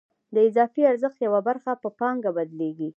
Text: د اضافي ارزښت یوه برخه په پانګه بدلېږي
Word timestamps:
د 0.33 0.35
اضافي 0.47 0.81
ارزښت 0.91 1.17
یوه 1.27 1.41
برخه 1.47 1.71
په 1.81 1.89
پانګه 1.99 2.31
بدلېږي 2.37 2.89